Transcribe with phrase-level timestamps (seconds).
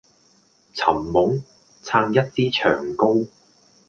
[0.73, 1.43] 尋夢？
[1.83, 3.27] 撐一支長篙